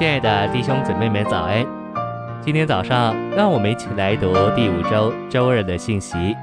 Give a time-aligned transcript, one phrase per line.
[0.00, 1.62] 亲爱的弟兄姊妹们，早安！
[2.40, 6.34] 今天早上，让我们一起来读第五周周二的信息。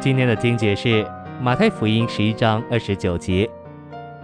[0.00, 1.04] 今天的经节是
[1.42, 3.50] 马太福音十一章二十九节：“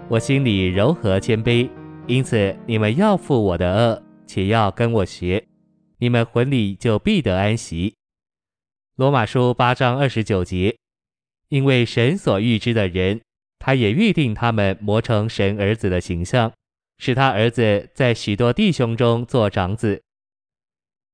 [0.06, 1.68] 我心里柔和谦卑，
[2.06, 5.44] 因此你们要负我的轭，且要跟我学，
[5.98, 7.96] 你们魂里就必得安息。”
[8.94, 10.76] 罗马书八章二十九节
[11.50, 13.20] ：“因为神所预知的人，
[13.58, 16.52] 他也预定他们磨成神儿子的形象。”
[16.98, 20.02] 使他儿子在许多弟兄中做长子。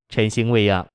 [0.08, 0.86] 晨星喂养，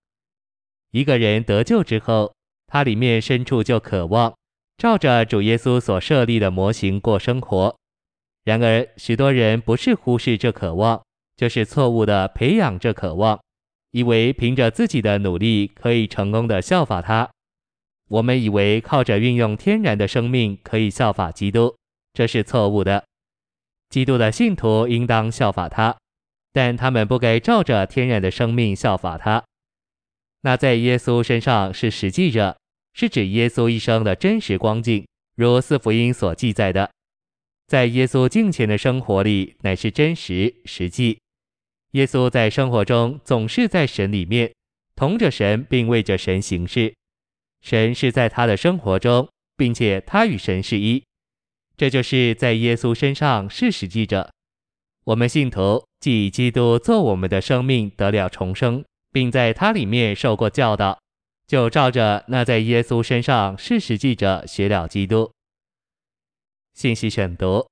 [0.91, 2.34] 一个人得救之后，
[2.68, 4.36] 他里面深处就渴望
[4.78, 7.76] 照着主耶稣所设立的模型过生活。
[8.44, 11.04] 然而，许多人不是忽视这渴望，
[11.36, 13.42] 就是错误的培养这渴望，
[13.92, 17.30] 以为凭着自己的努力可以成功的效法他。
[18.08, 21.76] 我们以为靠着运用天然的生命可以效法基督，
[22.14, 23.07] 这是错误的。
[23.90, 25.98] 基督的信徒应当效法他，
[26.52, 29.44] 但他们不该照着天然的生命效法他。
[30.42, 32.58] 那在耶稣身上是实际者，
[32.94, 36.92] 是指耶稣一生的真实光景，如四福音所记载的，
[37.67, 41.19] 在耶稣敬虔的生活里乃是真实实际。
[41.92, 44.53] 耶稣在生活中总是在神里面，
[44.95, 46.94] 同着神，并为着神行事。
[47.62, 51.03] 神是在他的生活中，并且他与神是一。
[51.78, 54.31] 这就是在耶稣身上是实际者。
[55.06, 61.00] 我们信徒既以基督做我们的生命得了重生，并在他里面受过教导，
[61.47, 65.31] 就照着那在耶稣身上是实际者学了基督。
[66.73, 67.67] 信息选读：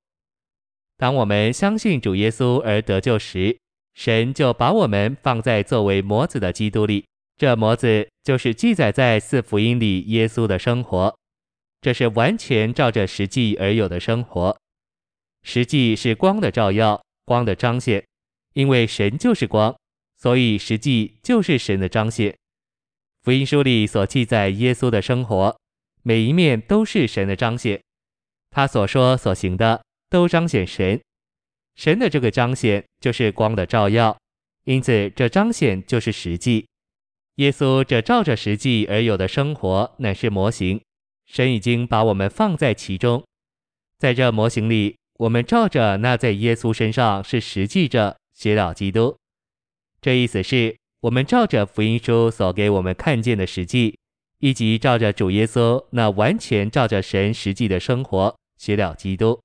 [0.98, 3.58] 当我们相信主耶稣而得救时，
[3.96, 7.06] 神就把我们放在作为模子的基督里。
[7.38, 11.18] 这模子就是记载在四福音里耶稣的生活。
[11.86, 14.60] 这是完全照着实际而有的生活。
[15.44, 18.04] 实际是光的照耀，光的彰显。
[18.54, 19.78] 因为神就是光，
[20.18, 22.36] 所以实际就是神的彰显。
[23.22, 25.56] 福音书里所记载耶稣的生活，
[26.02, 27.80] 每一面都是神的彰显。
[28.50, 31.00] 他所说所行的都彰显神。
[31.76, 34.18] 神的这个彰显就是光的照耀，
[34.64, 36.66] 因此这彰显就是实际。
[37.36, 40.82] 耶稣这照着实际而有的生活，乃是模型。
[41.26, 43.26] 神已经把我们放在其中，
[43.98, 49.18] 在这模型里，我们照着那在耶稣身上是实际者学了基督。
[50.02, 53.98] 这意思是，我们照着福音书所给我们看见的实际，
[54.40, 59.42] 以及照着主耶稣那完全照着神实际的生活学了基督。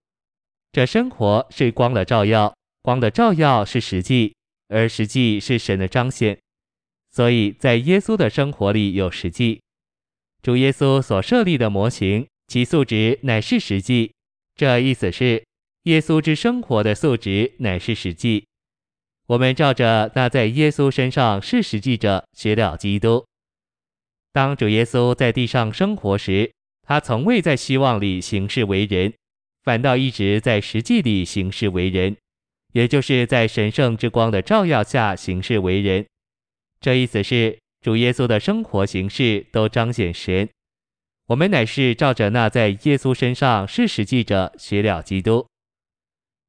[0.73, 4.35] 这生活是光的照耀，光的照耀是实际，
[4.69, 6.39] 而实际是神的彰显。
[7.11, 9.61] 所以在耶稣的生活里有实际。
[10.43, 14.13] 主耶稣所设立的模型，其素质乃是实际。
[14.57, 15.45] 这意思是，
[15.83, 18.47] 耶稣之生活的素质乃是实际。
[19.27, 23.25] 我们照着那在耶稣身上是实际者学了基督。
[24.33, 26.51] 当主耶稣在地上生活时，
[26.83, 29.13] 他从未在希望里行事为人，
[29.63, 32.17] 反倒一直在实际里行事为人，
[32.73, 36.07] 也就是在神圣之光的照耀下行事为人。
[36.81, 37.59] 这意思是。
[37.81, 40.49] 主耶稣的生活形式都彰显神，
[41.29, 45.47] 我们乃是照着那在耶稣身上是实际者学了基督。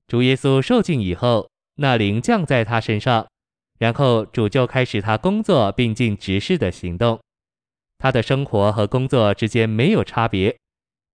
[0.08, 3.26] 主耶稣受尽以后，那灵降在他身上，
[3.80, 7.18] 然后主就开始他工作并尽职事的行动。
[7.98, 10.58] 他的生活和工作之间没有差别，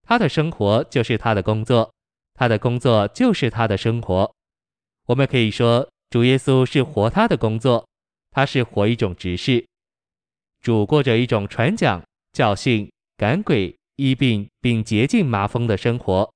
[0.01, 1.94] 他的生活就是他的工作，
[2.34, 4.34] 他的工作就是他的生活。
[5.05, 7.88] 我们可以说，主耶稣是活他的工作，
[8.31, 9.63] 他是活一种职事。
[10.62, 12.03] 主过着一种传讲、
[12.34, 16.31] 教训、赶鬼、医病，并洁净麻风的生活。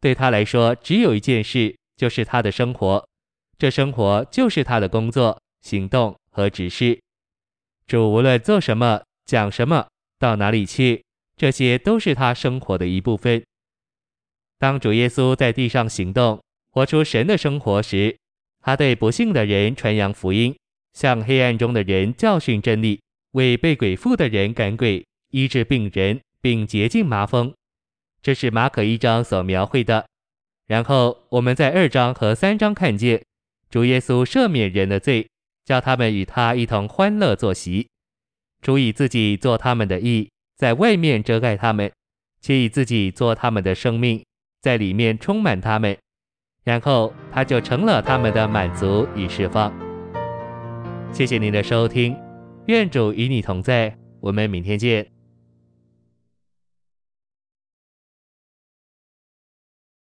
[0.00, 3.06] 对他来说，只有一件事，就是他的生活。
[3.56, 7.00] 这生活就是他的工作、行动和指示。
[7.86, 9.86] 主无论做什么、讲什么、
[10.18, 11.04] 到哪里去，
[11.36, 13.44] 这些都是他生活的一部分。
[14.58, 18.16] 当主耶稣在地上行动、活出神的生活时，
[18.60, 20.56] 他对不幸的人传扬福音，
[20.92, 23.00] 向黑暗中的人教训真理。
[23.32, 27.52] 为被鬼附的人赶鬼，医治病人，并洁净麻风，
[28.22, 30.06] 这是马可一章所描绘的。
[30.66, 33.22] 然后我们在二章和三章看见，
[33.68, 35.28] 主耶稣赦免人的罪，
[35.64, 37.88] 叫他们与他一同欢乐坐席。
[38.60, 41.90] 主以自己做他们的义，在外面遮盖他们，
[42.40, 44.24] 且以自己做他们的生命，
[44.60, 45.96] 在里面充满他们。
[46.64, 49.72] 然后他就成了他们的满足与释放。
[51.12, 52.16] 谢谢您的收听。
[52.66, 55.11] 愿主与你同在，我们明天见。